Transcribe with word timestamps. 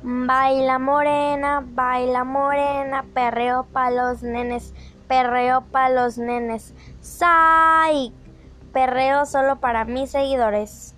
Baila 0.00 0.78
morena, 0.78 1.64
baila 1.66 2.22
morena, 2.22 3.04
perreo 3.14 3.64
pa' 3.64 3.90
los 3.90 4.22
nenes, 4.22 4.72
perreo 5.08 5.62
pa' 5.72 5.88
los 5.88 6.18
nenes. 6.18 6.72
¡Sai! 7.00 8.12
Perreo 8.72 9.26
solo 9.26 9.56
para 9.56 9.84
mis 9.84 10.12
seguidores. 10.12 10.94